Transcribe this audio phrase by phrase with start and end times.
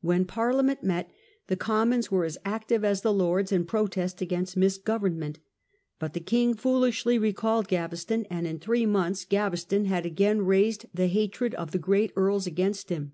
[0.00, 1.12] When Parliament met,
[1.46, 5.38] the Commons were as active as the Lords in protest against misgovemment,
[6.00, 11.06] But the king foolishly recalled Gaveston, and in three months Gaveston had again raised the
[11.06, 13.12] hatred of the great earls against him.